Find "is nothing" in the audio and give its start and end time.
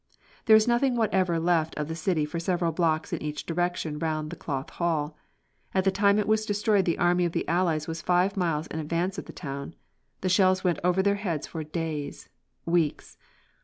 0.55-0.95